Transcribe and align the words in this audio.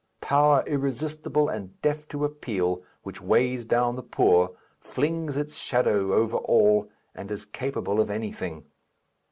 power, 0.19 0.63
irresistible 0.65 1.47
and 1.47 1.79
deaf 1.83 2.07
to 2.07 2.25
appeal, 2.25 2.81
which 3.03 3.21
weighs 3.21 3.65
down 3.65 3.95
the 3.95 4.01
poor, 4.01 4.55
flings 4.79 5.37
its 5.37 5.59
shadow 5.59 6.11
over 6.11 6.37
all, 6.37 6.89
and 7.13 7.29
is 7.29 7.45
capable 7.45 8.01
of 8.01 8.09
anything. 8.09 8.65